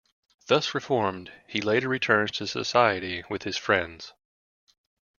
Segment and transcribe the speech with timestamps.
[0.47, 4.13] Thus reformed, he later returns to society with his friends.